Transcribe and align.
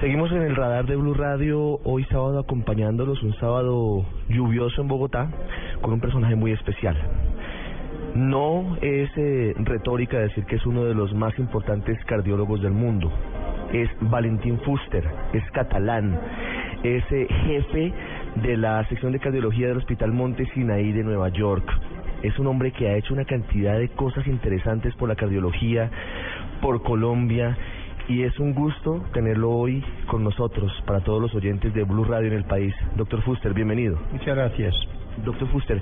Seguimos 0.00 0.30
en 0.30 0.42
el 0.42 0.54
radar 0.54 0.84
de 0.84 0.94
Blue 0.94 1.14
Radio, 1.14 1.80
hoy 1.82 2.04
sábado 2.04 2.38
acompañándolos, 2.38 3.22
un 3.22 3.34
sábado 3.36 4.04
lluvioso 4.28 4.82
en 4.82 4.88
Bogotá, 4.88 5.30
con 5.80 5.94
un 5.94 6.00
personaje 6.00 6.34
muy 6.34 6.52
especial. 6.52 6.94
No 8.14 8.76
es 8.82 9.08
eh, 9.16 9.54
retórica 9.56 10.18
decir 10.18 10.44
que 10.44 10.56
es 10.56 10.66
uno 10.66 10.84
de 10.84 10.92
los 10.92 11.14
más 11.14 11.38
importantes 11.38 11.98
cardiólogos 12.04 12.60
del 12.60 12.72
mundo. 12.72 13.10
Es 13.72 13.88
Valentín 14.02 14.60
Fuster, 14.66 15.08
es 15.32 15.50
catalán, 15.52 16.20
es 16.82 17.02
eh, 17.10 17.26
jefe 17.46 17.92
de 18.42 18.56
la 18.58 18.86
sección 18.90 19.12
de 19.12 19.18
cardiología 19.18 19.68
del 19.68 19.78
Hospital 19.78 20.12
Monte 20.12 20.44
Sinaí 20.52 20.92
de 20.92 21.04
Nueva 21.04 21.30
York. 21.30 21.66
Es 22.22 22.38
un 22.38 22.48
hombre 22.48 22.70
que 22.70 22.88
ha 22.88 22.96
hecho 22.96 23.14
una 23.14 23.24
cantidad 23.24 23.78
de 23.78 23.88
cosas 23.88 24.26
interesantes 24.26 24.94
por 24.96 25.08
la 25.08 25.16
cardiología, 25.16 25.90
por 26.60 26.82
Colombia, 26.82 27.56
y 28.08 28.22
es 28.22 28.38
un 28.38 28.54
gusto 28.54 29.04
tenerlo 29.12 29.50
hoy 29.50 29.82
con 30.06 30.22
nosotros, 30.22 30.72
para 30.86 31.00
todos 31.00 31.20
los 31.20 31.34
oyentes 31.34 31.74
de 31.74 31.84
Blue 31.84 32.04
Radio 32.04 32.28
en 32.28 32.34
el 32.34 32.44
país. 32.44 32.74
Doctor 32.96 33.22
Fuster, 33.22 33.52
bienvenido. 33.52 33.98
Muchas 34.12 34.36
gracias. 34.36 34.74
Doctor 35.24 35.48
Fuster, 35.48 35.80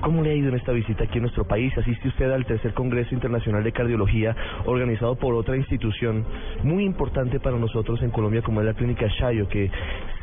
¿cómo 0.00 0.22
le 0.22 0.30
ha 0.30 0.34
ido 0.34 0.50
en 0.50 0.56
esta 0.56 0.72
visita 0.72 1.04
aquí 1.04 1.18
en 1.18 1.22
nuestro 1.22 1.44
país? 1.46 1.76
Asiste 1.76 2.08
usted 2.08 2.30
al 2.30 2.44
tercer 2.44 2.74
Congreso 2.74 3.14
Internacional 3.14 3.64
de 3.64 3.72
Cardiología 3.72 4.36
organizado 4.66 5.16
por 5.16 5.34
otra 5.34 5.56
institución 5.56 6.24
muy 6.62 6.84
importante 6.84 7.40
para 7.40 7.56
nosotros 7.56 8.02
en 8.02 8.10
Colombia 8.10 8.42
como 8.42 8.60
es 8.60 8.66
la 8.66 8.74
Clínica 8.74 9.06
Shayo, 9.08 9.48
que 9.48 9.70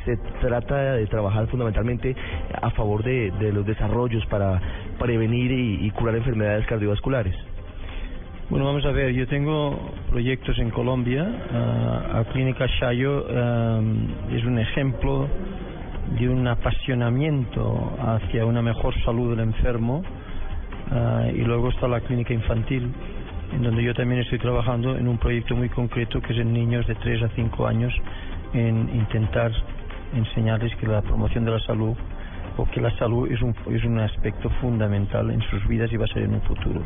se 0.06 0.18
trata 0.40 0.94
de 0.94 1.08
trabajar 1.08 1.48
fundamentalmente 1.48 2.16
a 2.62 2.70
favor 2.72 3.04
de, 3.04 3.32
de 3.32 3.52
los 3.52 3.66
desarrollos 3.66 4.26
para 4.28 4.62
prevenir 5.00 5.52
y, 5.52 5.86
y 5.86 5.92
curar 5.92 6.16
enfermedades 6.16 6.66
cardiovasculares. 6.68 7.36
Bueno, 8.52 8.66
vamos 8.66 8.84
a 8.84 8.92
ver, 8.92 9.14
yo 9.14 9.26
tengo 9.28 9.80
proyectos 10.10 10.60
en 10.60 10.72
Colombia. 10.72 11.24
Uh, 11.24 12.16
la 12.16 12.26
Clínica 12.34 12.66
Shayo 12.68 13.24
um, 13.24 14.08
es 14.30 14.44
un 14.44 14.60
ejemplo 14.60 15.30
de 16.20 16.28
un 16.28 16.46
apasionamiento 16.46 17.94
hacia 17.98 18.46
una 18.46 18.62
mejor 18.62 18.94
salud 19.06 19.30
del 19.30 19.40
enfermo. 19.40 20.04
Uh, 20.92 21.30
y 21.34 21.46
luego 21.46 21.70
está 21.70 21.88
la 21.88 22.02
Clínica 22.02 22.34
Infantil, 22.34 22.92
en 23.54 23.64
donde 23.64 23.86
yo 23.86 23.94
también 23.94 24.20
estoy 24.20 24.40
trabajando 24.40 24.98
en 24.98 25.08
un 25.08 25.18
proyecto 25.18 25.56
muy 25.56 25.70
concreto 25.70 26.22
que 26.22 26.34
es 26.34 26.40
en 26.40 26.52
niños 26.52 26.86
de 26.88 26.96
3 26.96 27.24
a 27.24 27.30
5 27.30 27.66
años, 27.66 27.94
en 28.54 28.90
intentar 28.94 29.54
enseñarles 30.14 30.76
que 30.76 30.88
la 30.88 31.02
promoción 31.02 31.46
de 31.46 31.52
la 31.52 31.60
salud 31.62 31.96
o 32.58 32.66
que 32.66 32.82
la 32.82 32.92
salud 32.98 33.32
es 33.32 33.42
un, 33.42 33.56
es 33.74 33.86
un 33.86 33.98
aspecto 34.02 34.50
fundamental 34.60 35.32
en 35.32 35.40
sus 35.44 35.66
vidas 35.70 35.90
y 35.94 35.96
va 35.96 36.04
a 36.04 36.10
ser 36.10 36.24
en 36.24 36.34
un 36.34 36.42
futuro. 36.42 36.82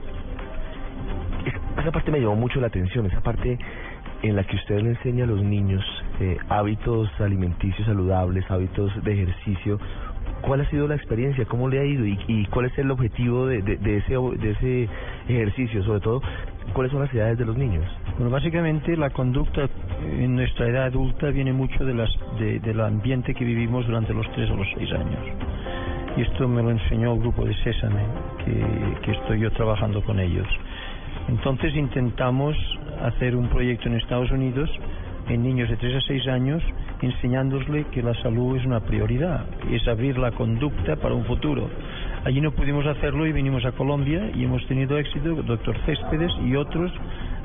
Esa 1.85 1.91
parte 1.91 2.09
me 2.09 2.19
llamó 2.19 2.35
mucho 2.35 2.59
la 2.59 2.65
atención, 2.65 3.05
esa 3.05 3.21
parte 3.21 3.59
en 4.23 4.35
la 4.35 4.43
que 4.43 4.55
usted 4.55 4.81
le 4.81 4.89
enseña 4.89 5.25
a 5.25 5.27
los 5.27 5.43
niños 5.43 5.85
eh, 6.19 6.35
hábitos 6.49 7.11
alimenticios 7.21 7.85
saludables, 7.85 8.43
hábitos 8.49 8.91
de 9.03 9.13
ejercicio. 9.13 9.79
¿Cuál 10.41 10.61
ha 10.61 10.69
sido 10.71 10.87
la 10.87 10.95
experiencia? 10.95 11.45
¿Cómo 11.45 11.69
le 11.69 11.79
ha 11.79 11.85
ido? 11.85 12.03
¿Y, 12.07 12.17
y 12.27 12.45
cuál 12.47 12.65
es 12.65 12.77
el 12.79 12.89
objetivo 12.89 13.45
de, 13.45 13.61
de, 13.61 13.77
de, 13.77 13.97
ese, 13.97 14.15
de 14.15 14.49
ese 14.49 14.89
ejercicio? 15.29 15.83
Sobre 15.83 15.99
todo, 15.99 16.23
¿cuáles 16.73 16.91
son 16.91 17.01
las 17.01 17.13
edades 17.13 17.37
de 17.37 17.45
los 17.45 17.55
niños? 17.55 17.85
Bueno, 18.17 18.31
básicamente 18.31 18.97
la 18.97 19.11
conducta 19.11 19.69
en 20.01 20.37
nuestra 20.37 20.67
edad 20.67 20.85
adulta 20.85 21.29
viene 21.29 21.53
mucho 21.53 21.85
de 21.85 21.93
las, 21.93 22.09
de, 22.39 22.61
del 22.61 22.81
ambiente 22.81 23.35
que 23.35 23.45
vivimos 23.45 23.85
durante 23.85 24.11
los 24.11 24.27
3 24.31 24.49
o 24.49 24.55
los 24.55 24.67
6 24.75 24.91
años. 24.91 25.19
Y 26.17 26.23
esto 26.23 26.47
me 26.47 26.63
lo 26.63 26.71
enseñó 26.71 27.13
el 27.13 27.19
grupo 27.19 27.45
de 27.45 27.53
Sésame, 27.57 28.01
que, 28.43 29.01
que 29.03 29.11
estoy 29.11 29.41
yo 29.41 29.51
trabajando 29.51 30.01
con 30.01 30.19
ellos. 30.19 30.47
Entonces 31.27 31.75
intentamos 31.75 32.55
hacer 33.01 33.35
un 33.35 33.47
proyecto 33.49 33.87
en 33.87 33.95
Estados 33.95 34.31
Unidos 34.31 34.69
en 35.29 35.43
niños 35.43 35.69
de 35.69 35.77
3 35.77 35.95
a 35.95 36.01
6 36.01 36.27
años 36.27 36.63
enseñándosle 37.01 37.85
que 37.91 38.01
la 38.01 38.13
salud 38.21 38.57
es 38.57 38.65
una 38.65 38.79
prioridad, 38.79 39.45
es 39.71 39.87
abrir 39.87 40.17
la 40.17 40.31
conducta 40.31 40.95
para 40.95 41.15
un 41.15 41.25
futuro. 41.25 41.69
Allí 42.23 42.41
no 42.41 42.51
pudimos 42.51 42.85
hacerlo 42.85 43.27
y 43.27 43.31
vinimos 43.31 43.65
a 43.65 43.71
Colombia 43.71 44.31
y 44.33 44.43
hemos 44.43 44.65
tenido 44.67 44.97
éxito, 44.97 45.35
doctor 45.43 45.75
Céspedes 45.85 46.31
y 46.43 46.55
otros 46.55 46.91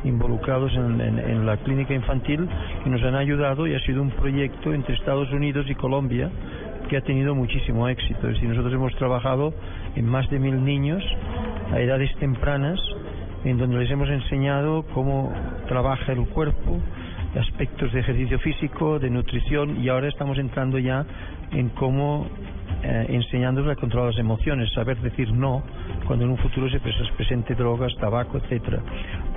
involucrados 0.05 0.73
en, 0.75 1.45
la 1.45 1.59
clínica 1.59 1.93
infantil 1.93 2.49
que 2.83 2.91
nos 2.91 3.03
han 3.03 3.15
ayudado 3.15 3.67
y 3.67 3.75
ha 3.75 3.81
sido 3.81 4.01
un 4.01 4.11
proyecto 4.11 4.73
entre 4.73 4.95
Estados 4.95 5.31
Unidos 5.33 5.67
y 5.69 5.75
Colombia 5.75 6.31
que 6.89 6.97
ha 6.97 7.03
tenido 7.03 7.35
muchísimo 7.35 7.89
éxito. 7.89 8.29
Es 8.29 8.43
nosotros 8.43 8.73
hemos 8.73 8.95
trabajado 8.97 9.53
en 9.97 10.07
más 10.07 10.29
de 10.31 10.39
mil 10.39 10.65
niños 10.65 11.05
a 11.73 11.79
edades 11.81 12.11
tempranas 12.17 12.81
en 13.45 13.59
donde 13.59 13.79
les 13.79 13.91
hemos 13.91 14.09
enseñado 14.09 14.85
cómo 14.95 15.33
trabaja 15.69 16.13
el 16.13 16.27
cuerpo, 16.29 16.79
aspectos 17.39 17.93
de 17.93 18.01
ejercicio 18.01 18.39
físico, 18.41 18.99
de 18.99 19.11
nutrición 19.11 19.83
y 19.83 19.89
ahora 19.89 20.09
estamos 20.09 20.39
entrando 20.39 20.79
ya 20.79 21.07
en 21.53 21.71
cómo 21.71 22.27
eh, 22.83 23.07
enseñándoles 23.09 23.77
a 23.77 23.81
controlar 23.81 24.11
las 24.11 24.19
emociones, 24.19 24.73
saber 24.73 24.99
decir 25.01 25.33
no 25.33 25.63
cuando 26.07 26.25
en 26.25 26.33
un 26.33 26.39
futuro 26.39 26.69
se 26.69 26.81
presente 26.81 27.55
drogas, 27.55 27.95
tabaco, 28.01 28.39
etcétera. 28.39 28.81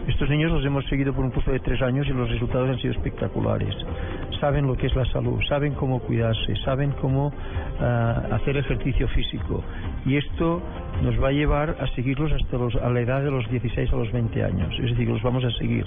Estos 0.08 0.30
niños 0.30 0.52
los 0.52 0.66
hemos 0.66 0.86
seguido 0.86 1.14
por 1.14 1.24
un 1.24 1.32
curso 1.32 1.50
de 1.50 1.60
tres 1.60 1.82
años 1.82 2.06
y 2.08 2.12
los 2.12 2.30
resultados 2.30 2.70
han 2.70 2.78
sido 2.80 2.94
espectaculares. 2.94 3.74
Saben 4.42 4.68
lo 4.68 4.76
que 4.76 4.88
es 4.88 4.96
la 4.96 5.06
salud, 5.06 5.40
saben 5.48 5.74
cómo 5.76 6.00
cuidarse, 6.00 6.56
saben 6.66 6.92
cómo 7.00 7.28
uh, 7.28 8.34
hacer 8.34 8.58
ejercicio 8.58 9.08
físico. 9.08 9.64
Y 10.06 10.18
esto 10.18 10.62
nos 11.02 11.22
va 11.24 11.30
a 11.30 11.32
llevar 11.32 11.78
a 11.80 11.88
seguirlos 11.96 12.34
hasta 12.34 12.58
los, 12.58 12.76
a 12.76 12.90
la 12.90 13.00
edad 13.00 13.24
de 13.24 13.32
los 13.32 13.50
16 13.50 13.94
a 13.94 13.96
los 13.96 14.12
20 14.12 14.44
años. 14.44 14.74
Es 14.78 14.92
decir, 14.92 15.08
los 15.08 15.22
vamos 15.22 15.46
a 15.46 15.52
seguir 15.52 15.86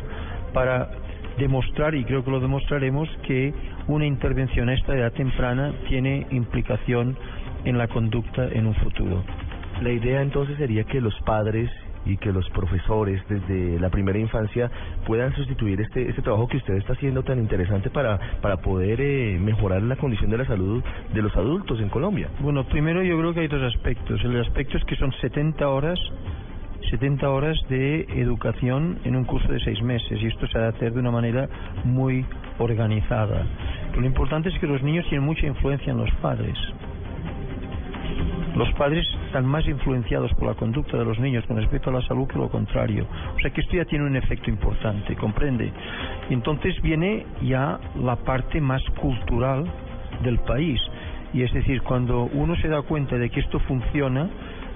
para 0.55 0.89
demostrar, 1.37 1.95
y 1.95 2.05
creo 2.05 2.25
que 2.25 2.31
lo 2.31 2.41
demostraremos, 2.41 3.11
que 3.27 3.53
una 3.87 4.07
intervención 4.07 4.71
a 4.71 4.75
esta 4.75 4.97
edad 4.97 5.13
temprana 5.13 5.75
tiene 5.89 6.27
implicación 6.31 7.19
en 7.67 7.77
la 7.77 7.87
conducta 7.89 8.49
en 8.49 8.67
un 8.67 8.75
futuro. 8.77 9.23
La 9.83 9.91
idea 9.91 10.23
entonces 10.23 10.57
sería 10.57 10.85
que 10.85 11.03
los 11.03 11.15
padres 11.27 11.71
y 12.07 12.17
que 12.17 12.33
los 12.33 12.49
profesores 12.51 13.23
desde 13.29 13.79
la 13.81 13.91
primera 13.91 14.19
infancia 14.19 14.71
puedan 15.07 15.35
sustituir 15.35 15.81
este 15.81 16.09
este 16.09 16.23
trabajo 16.23 16.49
que 16.49 16.57
usted 16.57 16.75
está 16.75 16.95
haciendo 16.95 17.23
tan 17.23 17.39
interesante 17.39 17.91
para 17.91 18.19
para 18.41 18.59
poder 18.59 19.01
eh, 19.01 19.39
mejorar 19.39 19.83
la 19.83 19.97
condición 19.97 20.31
de 20.31 20.39
la 20.39 20.47
salud 20.47 20.83
de 21.13 21.23
los 21.23 21.37
adultos 21.37 21.81
en 21.81 21.89
Colombia. 21.89 22.29
Bueno, 22.41 22.65
primero 22.65 23.03
yo 23.03 23.19
creo 23.19 23.35
que 23.35 23.41
hay 23.41 23.49
dos 23.49 23.63
aspectos. 23.63 24.23
El 24.25 24.41
aspecto 24.41 24.79
es 24.79 24.85
que 24.85 24.97
son 24.97 25.13
70 25.21 25.69
horas 25.69 25.99
70 26.91 27.29
horas 27.29 27.59
de 27.69 28.03
educación 28.17 29.01
en 29.05 29.17
un 29.17 29.25
curso 29.25 29.51
de 29.51 29.61
seis 29.61 29.83
meses 29.83 30.21
y 30.23 30.27
esto 30.27 30.47
se 30.47 30.59
ha 30.59 30.63
de 30.63 30.69
hacer 30.69 30.93
de 30.93 31.01
una 31.01 31.11
manera 31.11 31.49
muy 31.85 32.25
organizada. 32.59 33.45
Lo 33.97 34.07
importante 34.07 34.51
es 34.51 34.59
que 34.59 34.67
los 34.67 34.83
niños 34.83 35.05
tienen 35.09 35.27
mucha 35.27 35.47
influencia 35.47 35.91
en 35.91 35.99
los 35.99 36.11
padres. 36.23 36.57
Los 38.55 38.71
padres 38.75 39.07
están 39.27 39.47
más 39.47 39.67
influenciados 39.67 40.33
por 40.35 40.49
la 40.49 40.55
conducta 40.55 40.97
de 40.97 41.05
los 41.05 41.19
niños 41.19 41.45
con 41.47 41.57
respecto 41.57 41.91
a 41.91 41.93
la 41.93 42.03
salud 42.03 42.27
que 42.27 42.39
lo 42.39 42.49
contrario. 42.49 43.07
O 43.37 43.41
sea 43.41 43.51
que 43.51 43.61
esto 43.61 43.77
ya 43.77 43.85
tiene 43.85 44.07
un 44.07 44.17
efecto 44.17 44.51
importante, 44.51 45.15
¿comprende? 45.17 45.73
Y 46.31 46.35
entonces 46.35 46.81
viene 46.83 47.27
ya 47.43 47.79
la 48.03 48.17
parte 48.17 48.61
más 48.61 48.83
cultural 49.01 49.65
del 50.23 50.39
país. 50.41 50.81
Y 51.33 51.43
es 51.43 51.53
decir, 51.53 51.83
cuando 51.83 52.25
uno 52.33 52.57
se 52.57 52.69
da 52.69 52.83
cuenta 52.83 53.17
de 53.17 53.29
que 53.31 53.41
esto 53.41 53.59
funciona, 53.61 54.29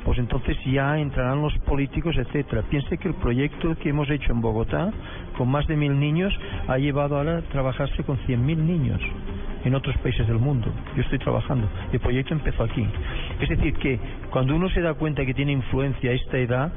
pues 0.05 0.19
entonces 0.19 0.57
ya 0.65 0.99
entrarán 0.99 1.43
los 1.43 1.57
políticos, 1.59 2.17
etcétera. 2.17 2.63
Piense 2.69 2.99
que 2.99 3.09
el 3.09 3.15
proyecto 3.15 3.77
que 3.77 3.91
hemos 3.91 4.11
hecho 4.11 4.33
en 4.33 4.41
Bogotá, 4.41 4.91
con 5.37 5.49
más 5.49 5.67
de 5.67 5.77
mil 5.77 5.99
niños, 5.99 6.33
ha 6.69 6.79
llevado 6.79 7.17
ahora 7.17 7.39
a 7.39 7.43
trabajarse 7.43 8.03
con 8.05 8.19
cien 8.27 8.45
mil 8.45 8.67
niños 8.67 9.01
en 9.65 9.75
otros 9.75 9.97
países 9.99 10.27
del 10.27 10.39
mundo. 10.39 10.73
Yo 10.97 11.03
estoy 11.03 11.19
trabajando. 11.19 11.69
El 11.93 12.01
proyecto 12.01 12.35
empezó 12.35 12.65
aquí. 12.65 12.87
Es 13.41 13.49
decir, 13.49 13.75
que 13.75 13.99
cuando 14.31 14.55
uno 14.55 14.69
se 14.71 14.81
da 14.81 14.95
cuenta 14.95 15.25
que 15.25 15.35
tiene 15.35 15.53
influencia 15.53 16.11
a 16.11 16.15
esta 16.15 16.39
edad, 16.39 16.73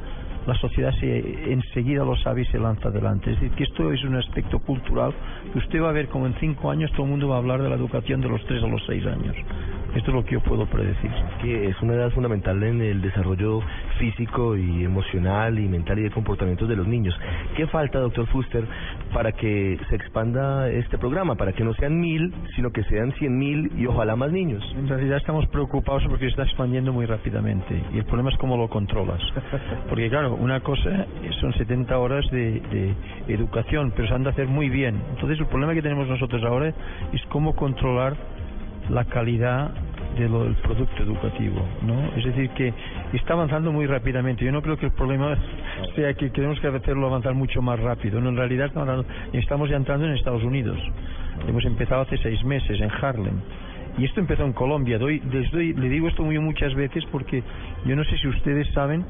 la 0.45 0.55
sociedad 0.55 0.91
se, 0.99 1.51
enseguida 1.51 2.03
lo 2.03 2.15
sabe 2.17 2.41
y 2.41 2.45
se 2.45 2.59
lanza 2.59 2.89
adelante. 2.89 3.31
Es 3.31 3.39
decir, 3.39 3.55
que 3.55 3.63
esto 3.63 3.91
es 3.91 4.03
un 4.03 4.15
aspecto 4.15 4.59
cultural 4.59 5.13
que 5.51 5.59
usted 5.59 5.81
va 5.81 5.89
a 5.89 5.93
ver 5.93 6.07
como 6.09 6.27
en 6.27 6.35
cinco 6.39 6.69
años 6.69 6.91
todo 6.91 7.03
el 7.03 7.11
mundo 7.11 7.29
va 7.29 7.35
a 7.35 7.39
hablar 7.39 7.61
de 7.61 7.69
la 7.69 7.75
educación 7.75 8.21
de 8.21 8.29
los 8.29 8.45
tres 8.45 8.61
a 8.63 8.67
los 8.67 8.83
seis 8.85 9.05
años. 9.05 9.35
Esto 9.95 10.09
es 10.09 10.15
lo 10.15 10.25
que 10.25 10.33
yo 10.33 10.41
puedo 10.41 10.65
predecir. 10.65 11.11
Que 11.41 11.69
es 11.69 11.81
una 11.81 11.93
edad 11.93 12.09
fundamental 12.11 12.61
en 12.63 12.81
el 12.81 13.01
desarrollo 13.01 13.61
físico 13.99 14.57
y 14.57 14.83
emocional 14.83 15.59
y 15.59 15.67
mental 15.67 15.99
y 15.99 16.03
de 16.03 16.09
comportamientos 16.09 16.67
de 16.67 16.75
los 16.75 16.87
niños. 16.87 17.15
¿Qué 17.55 17.67
falta, 17.67 17.99
doctor 17.99 18.25
Fuster, 18.27 18.65
para 19.13 19.31
que 19.33 19.77
se 19.89 19.95
expanda 19.95 20.67
este 20.69 20.97
programa? 20.97 21.35
Para 21.35 21.53
que 21.53 21.63
no 21.63 21.73
sean 21.75 21.99
mil, 21.99 22.33
sino 22.55 22.71
que 22.71 22.83
sean 22.85 23.11
cien 23.13 23.37
mil 23.37 23.71
y 23.77 23.85
ojalá 23.85 24.15
más 24.15 24.31
niños. 24.31 24.63
En 24.75 24.87
realidad 24.87 25.17
estamos 25.17 25.45
preocupados 25.47 26.03
porque 26.07 26.25
se 26.25 26.31
está 26.31 26.43
expandiendo 26.43 26.91
muy 26.91 27.05
rápidamente 27.05 27.79
y 27.93 27.99
el 27.99 28.05
problema 28.05 28.31
es 28.31 28.37
cómo 28.37 28.57
lo 28.57 28.67
controlas. 28.69 29.21
Porque 29.89 30.09
claro, 30.09 30.33
una 30.35 30.59
cosa 30.61 31.05
son 31.39 31.53
70 31.53 31.97
horas 31.97 32.25
de, 32.31 32.61
de 32.61 32.95
educación, 33.27 33.93
pero 33.95 34.07
se 34.07 34.13
han 34.13 34.23
de 34.23 34.29
hacer 34.29 34.47
muy 34.47 34.69
bien. 34.69 34.99
Entonces 35.11 35.39
el 35.39 35.45
problema 35.45 35.73
que 35.73 35.81
tenemos 35.81 36.07
nosotros 36.07 36.43
ahora 36.43 36.69
es 36.69 37.21
cómo 37.29 37.55
controlar 37.55 38.15
la 38.89 39.05
calidad 39.05 39.71
del 40.17 40.55
producto 40.61 41.01
educativo, 41.01 41.65
¿no? 41.81 42.15
Es 42.15 42.23
decir, 42.25 42.49
que 42.51 42.71
está 43.13 43.33
avanzando 43.33 43.71
muy 43.71 43.87
rápidamente. 43.87 44.45
Yo 44.45 44.51
no 44.51 44.61
creo 44.61 44.77
que 44.77 44.85
el 44.85 44.91
problema 44.91 45.35
sea 45.95 46.13
que 46.13 46.29
tenemos 46.29 46.59
que 46.59 46.67
hacerlo 46.67 47.07
avanzar 47.07 47.33
mucho 47.33 47.61
más 47.61 47.79
rápido. 47.79 48.21
No, 48.21 48.29
en 48.29 48.37
realidad 48.37 48.71
estamos 49.33 49.69
ya 49.69 49.75
entrando 49.75 50.05
en 50.05 50.13
Estados 50.13 50.43
Unidos. 50.43 50.77
Hemos 51.47 51.65
empezado 51.65 52.01
hace 52.01 52.17
seis 52.17 52.43
meses 52.43 52.79
en 52.79 52.91
Harlem. 52.91 53.39
Y 53.97 54.05
esto 54.05 54.19
empezó 54.19 54.43
en 54.45 54.53
Colombia. 54.53 54.97
Doy, 54.99 55.19
les 55.31 55.49
doy- 55.51 55.73
le 55.73 55.89
digo 55.89 56.07
esto 56.07 56.23
muy 56.23 56.37
muchas 56.39 56.73
veces 56.75 57.03
porque 57.11 57.43
yo 57.85 57.95
no 57.95 58.03
sé 58.03 58.17
si 58.17 58.27
ustedes 58.27 58.67
saben 58.73 59.05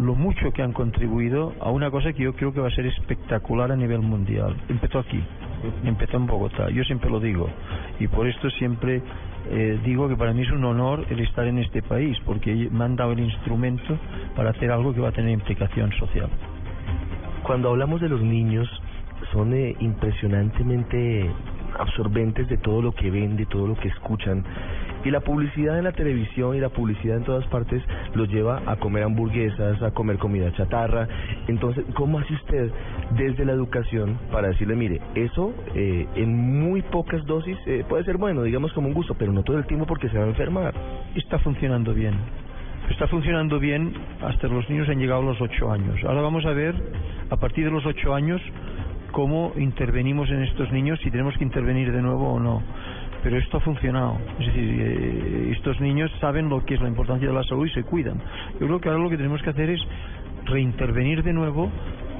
lo 0.00 0.14
mucho 0.14 0.52
que 0.52 0.62
han 0.62 0.72
contribuido 0.72 1.54
a 1.60 1.70
una 1.70 1.90
cosa 1.90 2.12
que 2.12 2.22
yo 2.22 2.32
creo 2.34 2.52
que 2.52 2.60
va 2.60 2.68
a 2.68 2.72
ser 2.72 2.86
espectacular 2.86 3.70
a 3.72 3.76
nivel 3.76 4.00
mundial. 4.00 4.54
Empezó 4.68 5.00
aquí, 5.00 5.20
empezó 5.84 6.16
en 6.16 6.26
Bogotá, 6.26 6.70
yo 6.70 6.84
siempre 6.84 7.10
lo 7.10 7.20
digo. 7.20 7.48
Y 8.00 8.08
por 8.08 8.26
esto 8.26 8.50
siempre 8.50 9.02
eh, 9.50 9.78
digo 9.84 10.08
que 10.08 10.16
para 10.16 10.32
mí 10.32 10.42
es 10.42 10.50
un 10.50 10.64
honor 10.64 11.06
el 11.10 11.20
estar 11.20 11.46
en 11.46 11.58
este 11.58 11.82
país, 11.82 12.18
porque 12.24 12.68
me 12.70 12.84
han 12.84 12.96
dado 12.96 13.12
el 13.12 13.20
instrumento 13.20 13.96
para 14.36 14.50
hacer 14.50 14.70
algo 14.70 14.92
que 14.92 15.00
va 15.00 15.08
a 15.08 15.12
tener 15.12 15.30
implicación 15.30 15.92
social. 15.92 16.28
Cuando 17.42 17.70
hablamos 17.70 18.00
de 18.00 18.08
los 18.08 18.20
niños, 18.20 18.68
son 19.32 19.54
eh, 19.54 19.74
impresionantemente 19.80 21.30
absorbentes 21.78 22.48
de 22.48 22.56
todo 22.58 22.82
lo 22.82 22.92
que 22.92 23.10
ven, 23.10 23.36
de 23.36 23.46
todo 23.46 23.66
lo 23.66 23.74
que 23.76 23.88
escuchan. 23.88 24.44
Y 25.04 25.10
la 25.10 25.20
publicidad 25.20 25.78
en 25.78 25.84
la 25.84 25.92
televisión 25.92 26.56
y 26.56 26.60
la 26.60 26.70
publicidad 26.70 27.18
en 27.18 27.24
todas 27.24 27.46
partes 27.46 27.82
los 28.14 28.28
lleva 28.28 28.62
a 28.66 28.76
comer 28.76 29.04
hamburguesas, 29.04 29.80
a 29.82 29.92
comer 29.92 30.18
comida 30.18 30.52
chatarra. 30.52 31.08
Entonces, 31.46 31.84
¿cómo 31.94 32.18
hace 32.18 32.34
usted 32.34 32.70
desde 33.10 33.44
la 33.44 33.52
educación 33.52 34.18
para 34.30 34.48
decirle, 34.48 34.76
mire, 34.76 35.00
eso 35.14 35.54
eh, 35.74 36.06
en 36.14 36.60
muy 36.60 36.82
pocas 36.82 37.24
dosis 37.24 37.56
eh, 37.66 37.84
puede 37.88 38.04
ser 38.04 38.16
bueno, 38.16 38.42
digamos 38.42 38.72
como 38.72 38.88
un 38.88 38.94
gusto, 38.94 39.14
pero 39.14 39.32
no 39.32 39.42
todo 39.42 39.58
el 39.58 39.66
tiempo 39.66 39.86
porque 39.86 40.08
se 40.08 40.18
va 40.18 40.24
a 40.24 40.28
enfermar? 40.28 40.74
Está 41.14 41.38
funcionando 41.38 41.94
bien. 41.94 42.14
Está 42.90 43.06
funcionando 43.06 43.58
bien 43.58 43.92
hasta 44.22 44.48
los 44.48 44.68
niños 44.70 44.88
han 44.88 44.98
llegado 44.98 45.20
a 45.20 45.24
los 45.24 45.40
ocho 45.40 45.70
años. 45.70 45.98
Ahora 46.04 46.22
vamos 46.22 46.44
a 46.46 46.52
ver, 46.52 46.74
a 47.30 47.36
partir 47.36 47.64
de 47.64 47.70
los 47.70 47.84
ocho 47.84 48.14
años, 48.14 48.40
cómo 49.12 49.52
intervenimos 49.56 50.30
en 50.30 50.42
estos 50.42 50.70
niños, 50.72 50.98
si 51.02 51.10
tenemos 51.10 51.36
que 51.36 51.44
intervenir 51.44 51.92
de 51.92 52.02
nuevo 52.02 52.32
o 52.32 52.40
no. 52.40 52.62
Pero 53.22 53.36
esto 53.36 53.56
ha 53.56 53.60
funcionado. 53.60 54.18
Es 54.38 54.46
decir, 54.46 54.80
eh, 54.80 55.52
estos 55.56 55.80
niños 55.80 56.10
saben 56.20 56.48
lo 56.48 56.64
que 56.64 56.74
es 56.74 56.80
la 56.80 56.88
importancia 56.88 57.28
de 57.28 57.34
la 57.34 57.42
salud 57.44 57.66
y 57.66 57.70
se 57.70 57.82
cuidan. 57.82 58.22
Yo 58.60 58.66
creo 58.66 58.80
que 58.80 58.88
ahora 58.88 59.02
lo 59.02 59.10
que 59.10 59.16
tenemos 59.16 59.42
que 59.42 59.50
hacer 59.50 59.70
es 59.70 59.80
reintervenir 60.46 61.22
de 61.22 61.32
nuevo 61.32 61.70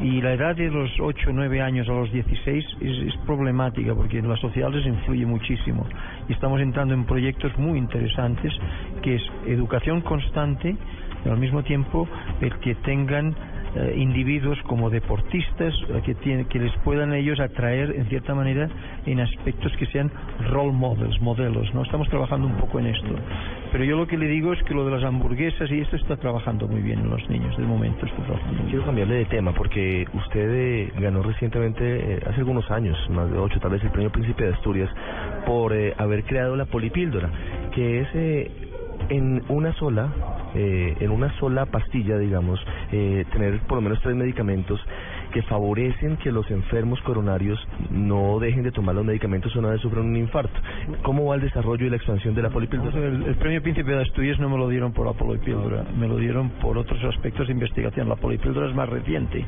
y 0.03 0.21
la 0.21 0.33
edad 0.33 0.55
de 0.55 0.71
los 0.71 0.91
8 1.00 1.31
o 1.31 1.33
9 1.33 1.61
años 1.61 1.89
a 1.89 1.93
los 1.93 2.12
16 2.12 2.65
es, 2.81 2.99
es 3.09 3.17
problemática 3.27 3.95
porque 3.95 4.19
en 4.19 4.29
la 4.29 4.37
sociedad 4.37 4.71
les 4.71 4.87
influye 4.87 5.27
muchísimo 5.27 5.87
y 6.29 6.33
estamos 6.33 6.61
entrando 6.61 6.95
en 6.95 7.05
proyectos 7.05 7.56
muy 7.59 7.79
interesantes 7.79 8.53
que 9.03 9.17
es 9.17 9.23
educación 9.47 10.00
constante 10.03 10.77
y 11.25 11.29
al 11.29 11.39
mismo 11.39 11.62
tiempo 11.62 12.09
el 12.41 12.56
que 12.61 12.75
tengan 12.77 13.35
eh, 13.75 13.95
individuos 13.99 14.59
como 14.62 14.89
deportistas 14.89 15.75
eh, 15.89 16.00
que, 16.05 16.15
tienen, 16.15 16.47
que 16.47 16.59
les 16.59 16.73
puedan 16.79 17.12
ellos 17.12 17.39
atraer 17.39 17.95
en 17.97 18.06
cierta 18.06 18.35
manera 18.35 18.69
en 19.05 19.21
aspectos 19.21 19.73
que 19.77 19.87
sean 19.87 20.11
role 20.49 20.73
models, 20.73 21.21
modelos. 21.21 21.73
no 21.75 21.83
Estamos 21.83 22.09
trabajando 22.09 22.47
un 22.47 22.55
poco 22.55 22.79
en 22.79 22.87
esto. 22.87 23.15
Pero 23.70 23.85
yo 23.85 23.97
lo 23.97 24.06
que 24.06 24.17
le 24.17 24.26
digo 24.26 24.53
es 24.53 24.62
que 24.65 24.75
lo 24.75 24.85
de 24.85 24.93
las 24.93 25.05
hamburguesas 25.05 25.70
y 25.70 25.81
esto 25.81 25.97
está 25.97 26.17
trabajando 26.17 26.67
muy 26.67 26.81
bien 26.81 27.00
en 27.00 27.11
los 27.11 27.29
niños, 27.29 27.56
de 27.56 27.65
momento 27.65 28.06
está 28.06 28.23
trabajando. 28.25 28.65
Quiero 28.65 28.85
cambiarle 28.85 29.17
de 29.17 29.25
tema 29.26 29.53
porque 29.53 30.06
usted 30.15 30.50
eh, 30.50 30.93
ganó 30.99 31.23
recientemente, 31.23 32.15
eh, 32.15 32.20
hace 32.26 32.41
algunos 32.41 32.70
años, 32.70 32.97
más 33.11 33.31
de 33.31 33.38
ocho 33.38 33.61
tal 33.61 33.73
vez, 33.73 33.82
el 33.85 33.91
premio 33.91 34.11
Príncipe 34.11 34.44
de 34.44 34.55
Asturias 34.55 34.91
por 35.44 35.75
eh, 35.75 35.94
haber 35.99 36.25
creado 36.25 36.56
la 36.56 36.65
polipíldora, 36.65 37.31
que 37.75 38.00
es 38.00 38.09
eh, 38.15 38.50
en 39.09 39.43
una 39.49 39.73
sola, 39.75 40.12
eh, 40.55 40.97
en 41.00 41.11
una 41.11 41.32
sola 41.38 41.67
pastilla, 41.67 42.19
digamos, 42.19 42.61
eh, 42.93 43.25
tener 43.32 43.61
por 43.61 43.76
lo 43.76 43.82
menos 43.82 44.00
tres 44.03 44.14
medicamentos 44.14 44.81
que 45.32 45.42
favorecen 45.42 46.16
que 46.19 46.32
los 46.32 46.50
enfermos 46.50 47.00
coronarios 47.02 47.58
no 47.90 48.38
dejen 48.38 48.62
de 48.62 48.72
tomar 48.72 48.94
los 48.94 49.04
medicamentos 49.04 49.54
una 49.56 49.70
vez 49.70 49.80
sufren 49.80 50.06
un 50.06 50.16
infarto. 50.16 50.58
¿Cómo 51.02 51.26
va 51.26 51.36
el 51.36 51.40
desarrollo 51.42 51.86
y 51.86 51.90
la 51.90 51.96
expansión 51.96 52.34
de 52.34 52.42
la 52.42 52.50
polipíldora? 52.50 52.96
El, 52.98 53.22
el 53.25 53.34
premio 53.36 53.62
Príncipe 53.62 53.90
de 53.90 54.02
Asturias 54.02 54.38
no 54.38 54.48
me 54.48 54.56
lo 54.56 54.69
dieron 54.69 54.92
por 54.92 55.06
la 55.06 55.12
polipíldora, 55.12 55.84
me 55.98 56.08
lo 56.08 56.16
dieron 56.16 56.50
por 56.60 56.78
otros 56.78 57.02
aspectos 57.04 57.46
de 57.46 57.52
investigación. 57.52 58.08
La 58.08 58.16
polipíldora 58.16 58.69
es 58.69 58.75
más 58.75 58.88
reciente. 58.88 59.44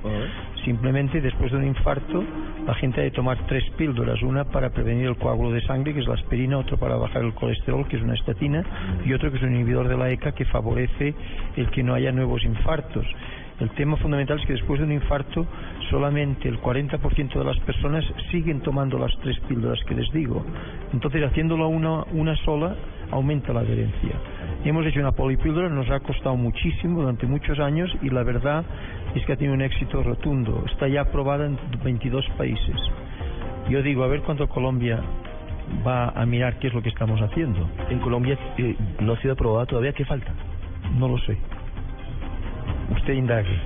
Simplemente 0.64 1.20
después 1.20 1.52
de 1.52 1.58
un 1.58 1.66
infarto, 1.66 2.22
la 2.66 2.74
gente 2.74 3.00
ha 3.00 3.04
de 3.04 3.10
tomar 3.10 3.38
tres 3.46 3.64
píldoras, 3.76 4.22
una 4.22 4.44
para 4.44 4.70
prevenir 4.70 5.06
el 5.06 5.16
coágulo 5.16 5.50
de 5.52 5.62
sangre, 5.62 5.94
que 5.94 6.00
es 6.00 6.06
la 6.06 6.14
aspirina, 6.14 6.58
otro 6.58 6.76
para 6.76 6.96
bajar 6.96 7.22
el 7.22 7.34
colesterol, 7.34 7.86
que 7.88 7.96
es 7.96 8.02
una 8.02 8.14
estatina, 8.14 8.64
y 9.04 9.12
otro 9.12 9.30
que 9.30 9.38
es 9.38 9.42
un 9.42 9.54
inhibidor 9.54 9.88
de 9.88 9.96
la 9.96 10.10
ECA 10.10 10.32
que 10.32 10.44
favorece 10.44 11.14
el 11.56 11.70
que 11.70 11.82
no 11.82 11.94
haya 11.94 12.12
nuevos 12.12 12.44
infartos. 12.44 13.06
El 13.60 13.70
tema 13.70 13.96
fundamental 13.98 14.40
es 14.40 14.46
que 14.46 14.54
después 14.54 14.80
de 14.80 14.86
un 14.86 14.92
infarto 14.92 15.46
solamente 15.90 16.48
el 16.48 16.60
40% 16.60 17.38
de 17.38 17.44
las 17.44 17.58
personas 17.60 18.04
siguen 18.30 18.60
tomando 18.60 18.98
las 18.98 19.14
tres 19.20 19.38
píldoras 19.40 19.78
que 19.84 19.94
les 19.94 20.10
digo. 20.12 20.44
Entonces, 20.92 21.22
haciéndolo 21.22 21.68
una, 21.68 22.04
una 22.12 22.34
sola, 22.36 22.74
aumenta 23.10 23.52
la 23.52 23.60
adherencia. 23.60 24.12
Hemos 24.64 24.86
hecho 24.86 25.00
una 25.00 25.12
polipíldora, 25.12 25.68
nos 25.68 25.90
ha 25.90 26.00
costado 26.00 26.36
muchísimo 26.36 27.00
durante 27.00 27.26
muchos 27.26 27.58
años 27.58 27.90
y 28.02 28.08
la 28.08 28.22
verdad 28.22 28.64
es 29.14 29.24
que 29.26 29.32
ha 29.32 29.36
tenido 29.36 29.54
un 29.54 29.62
éxito 29.62 30.02
rotundo. 30.02 30.64
Está 30.72 30.88
ya 30.88 31.02
aprobada 31.02 31.46
en 31.46 31.58
22 31.84 32.26
países. 32.38 32.76
Yo 33.68 33.82
digo, 33.82 34.04
a 34.04 34.08
ver 34.08 34.22
cuánto 34.22 34.48
Colombia 34.48 35.00
va 35.86 36.08
a 36.08 36.26
mirar 36.26 36.58
qué 36.58 36.68
es 36.68 36.74
lo 36.74 36.82
que 36.82 36.88
estamos 36.88 37.20
haciendo. 37.20 37.68
En 37.88 37.98
Colombia 38.00 38.38
eh, 38.58 38.76
no 39.00 39.12
ha 39.12 39.20
sido 39.20 39.34
aprobada 39.34 39.66
todavía, 39.66 39.92
¿qué 39.92 40.04
falta? 40.04 40.32
No 40.98 41.08
lo 41.08 41.18
sé. 41.18 41.36
Usted 42.90 43.14
indague. 43.14 43.58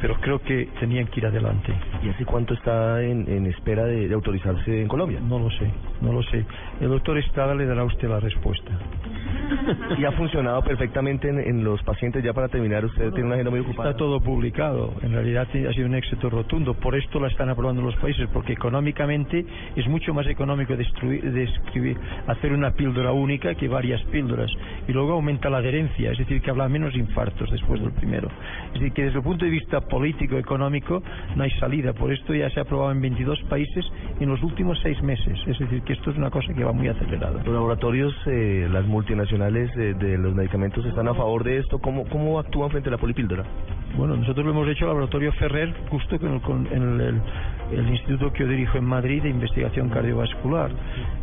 Pero 0.00 0.14
creo 0.20 0.38
que 0.40 0.68
tenían 0.78 1.06
que 1.08 1.20
ir 1.20 1.26
adelante. 1.26 1.74
¿Y 2.02 2.08
hace 2.08 2.24
cuánto 2.24 2.54
está 2.54 3.02
en, 3.02 3.28
en 3.28 3.46
espera 3.46 3.84
de, 3.84 4.06
de 4.06 4.14
autorizarse 4.14 4.80
en 4.80 4.86
Colombia? 4.86 5.18
No 5.20 5.40
lo 5.40 5.50
sé, 5.50 5.70
no 6.00 6.12
lo 6.12 6.22
sé. 6.22 6.44
El 6.80 6.88
doctor 6.88 7.18
Estrada 7.18 7.54
le 7.54 7.66
dará 7.66 7.82
a 7.82 7.84
usted 7.84 8.08
la 8.08 8.20
respuesta. 8.20 8.70
Y 9.98 10.04
ha 10.04 10.12
funcionado 10.12 10.62
perfectamente 10.62 11.28
en, 11.28 11.38
en 11.38 11.64
los 11.64 11.82
pacientes. 11.82 12.22
Ya 12.22 12.32
para 12.32 12.48
terminar, 12.48 12.84
usted 12.84 13.10
tiene 13.12 13.26
una 13.26 13.34
agenda 13.34 13.50
muy 13.50 13.60
ocupada. 13.60 13.90
Está 13.90 13.98
todo 13.98 14.20
publicado. 14.20 14.94
En 15.02 15.12
realidad 15.12 15.46
ha 15.50 15.72
sido 15.72 15.86
un 15.86 15.94
éxito 15.94 16.30
rotundo. 16.30 16.74
Por 16.74 16.94
esto 16.96 17.20
la 17.20 17.28
están 17.28 17.48
aprobando 17.48 17.82
los 17.82 17.96
países, 17.96 18.28
porque 18.32 18.52
económicamente 18.52 19.44
es 19.76 19.86
mucho 19.88 20.14
más 20.14 20.26
económico 20.26 20.76
destruir, 20.76 21.32
describir, 21.32 21.98
hacer 22.26 22.52
una 22.52 22.72
píldora 22.72 23.12
única 23.12 23.54
que 23.54 23.68
varias 23.68 24.02
píldoras. 24.04 24.50
Y 24.86 24.92
luego 24.92 25.12
aumenta 25.12 25.50
la 25.50 25.58
adherencia, 25.58 26.12
es 26.12 26.18
decir, 26.18 26.40
que 26.40 26.50
habla 26.50 26.68
menos 26.68 26.94
infartos 26.94 27.50
después 27.50 27.80
del 27.80 27.92
primero. 27.92 28.28
Es 28.68 28.74
decir, 28.74 28.92
que 28.92 29.04
desde 29.04 29.18
el 29.18 29.24
punto 29.24 29.44
de 29.44 29.50
vista 29.50 29.80
político, 29.80 30.36
económico, 30.36 31.02
no 31.36 31.42
hay 31.42 31.50
salida. 31.52 31.92
Por 31.92 32.12
esto 32.12 32.34
ya 32.34 32.50
se 32.50 32.60
ha 32.60 32.62
aprobado 32.62 32.92
en 32.92 33.00
22 33.00 33.42
países 33.48 33.84
en 34.20 34.28
los 34.28 34.42
últimos 34.42 34.78
seis 34.82 35.00
meses. 35.02 35.38
Es 35.46 35.58
decir, 35.58 35.82
que 35.82 35.92
esto 35.92 36.10
es 36.10 36.16
una 36.16 36.30
cosa 36.30 36.52
que 36.54 36.64
va 36.64 36.72
muy 36.72 36.88
acelerada. 36.88 37.42
Los 37.44 37.54
laboratorios, 37.54 38.14
eh, 38.26 38.68
las 38.70 38.86
multinacionales 38.86 39.57
eh, 39.76 39.94
de 39.98 40.18
los 40.18 40.34
medicamentos 40.34 40.84
están 40.86 41.08
a 41.08 41.14
favor 41.14 41.42
de 41.44 41.58
esto. 41.58 41.78
¿Cómo, 41.78 42.04
¿Cómo 42.04 42.38
actúan 42.38 42.70
frente 42.70 42.88
a 42.88 42.92
la 42.92 42.98
polipíldora? 42.98 43.44
Bueno, 43.96 44.16
nosotros 44.16 44.44
lo 44.44 44.52
hemos 44.52 44.68
hecho 44.68 44.84
en 44.84 44.90
el 44.90 44.94
laboratorio 44.96 45.32
Ferrer, 45.32 45.74
justo 45.90 46.18
con 46.18 46.40
con 46.40 46.66
el, 46.66 47.00
el- 47.00 47.20
el 47.70 47.86
instituto 47.90 48.32
que 48.32 48.44
yo 48.44 48.48
dirijo 48.48 48.78
en 48.78 48.84
Madrid 48.84 49.22
de 49.22 49.28
investigación 49.28 49.90
cardiovascular. 49.90 50.70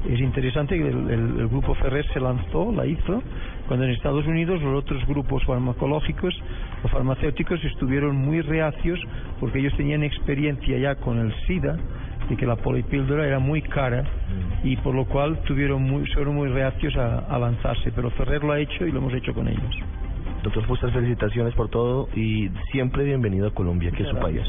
Es 0.08 0.20
interesante 0.20 0.77
que 0.77 0.88
el, 0.88 1.10
el- 1.10 1.39
el 1.39 1.48
grupo 1.48 1.74
Ferrer 1.75 2.06
se 2.13 2.20
lanzó, 2.20 2.72
la 2.72 2.86
hizo, 2.86 3.24
cuando 3.68 3.86
en 3.86 3.92
Estados 3.92 4.27
Unidos 4.27 4.62
los 4.62 4.77
otros 4.84 5.06
grupos 5.08 5.44
farmacológicos 5.46 6.36
o 6.84 6.88
farmacéuticos 6.89 7.63
estuvieron 7.65 8.15
muy 8.15 8.42
reacios 8.42 9.00
porque 9.39 9.60
ellos 9.60 9.74
tenían 9.77 10.04
experiencia 10.04 10.77
ya 10.77 10.96
con 10.96 11.18
el 11.20 11.34
SIDA 11.48 11.77
y 12.30 12.36
que 12.36 12.46
la 12.46 12.56
polipíldora 12.58 13.25
era 13.27 13.39
muy 13.39 13.62
cara 13.62 14.04
y 14.63 14.75
por 14.77 14.96
lo 14.96 15.06
cual 15.06 15.39
tuvieron 15.44 15.84
muy, 15.84 16.06
fueron 16.08 16.36
muy 16.36 16.50
reacios 16.50 16.96
a, 16.96 17.20
a 17.20 17.39
lanzarse. 17.39 17.92
Pero 17.92 18.10
Ferrer 18.12 18.44
lo 18.44 18.54
ha 18.54 18.60
hecho 18.60 18.86
y 18.86 18.92
lo 18.92 19.00
hemos 19.00 19.13
hecho 19.13 19.34
con 19.34 19.48
ellos. 19.48 19.75
Doctor 20.44 20.63
Fuster, 20.68 20.92
felicitaciones 20.92 21.56
por 21.56 21.70
todo 21.70 22.08
y 22.15 22.50
siempre 22.72 23.04
bienvenido 23.04 23.48
a 23.48 23.51
Colombia, 23.51 23.92
que 23.92 24.04
es 24.04 24.10
su 24.10 24.18
país. 24.18 24.42